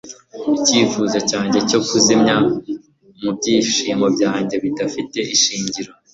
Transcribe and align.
icyifuzo 0.57 1.17
cyanjye 1.29 1.59
cyo 1.69 1.79
kuzimya 1.87 2.35
mubyishimo 3.21 4.05
byanjye 4.15 4.55
bidafite 4.63 5.17
ishingiro 5.35 5.91